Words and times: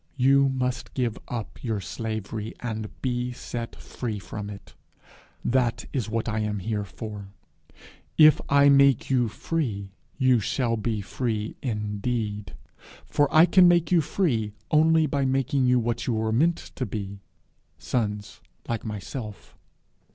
You 0.17 0.49
must 0.49 0.95
give 0.95 1.19
up 1.27 1.63
your 1.63 1.79
slavery, 1.79 2.55
and 2.59 2.89
be 3.03 3.31
set 3.33 3.75
free 3.75 4.17
from 4.17 4.49
it. 4.49 4.73
That 5.45 5.85
is 5.93 6.09
what 6.09 6.27
I 6.27 6.39
am 6.39 6.57
here 6.57 6.83
for. 6.85 7.27
If 8.17 8.41
I 8.49 8.67
make 8.67 9.11
you 9.11 9.27
free, 9.27 9.91
you 10.17 10.39
shall 10.39 10.75
be 10.75 11.01
free 11.01 11.55
indeed; 11.61 12.55
for 13.05 13.31
I 13.31 13.45
can 13.45 13.67
make 13.67 13.91
you 13.91 14.01
free 14.01 14.53
only 14.71 15.05
by 15.05 15.23
making 15.23 15.67
you 15.67 15.77
what 15.79 16.07
you 16.07 16.13
were 16.15 16.31
meant 16.31 16.71
to 16.77 16.87
be, 16.87 17.19
sons 17.77 18.41
like 18.67 18.83
myself. 18.83 19.55